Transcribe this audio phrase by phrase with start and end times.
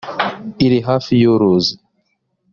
[0.65, 1.73] iri hafi yuruzi